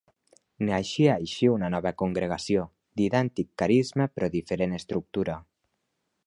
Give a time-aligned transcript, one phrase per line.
[0.69, 2.63] Naixia així una nova congregació,
[3.01, 5.39] d'idèntic carisma però diferent estructura.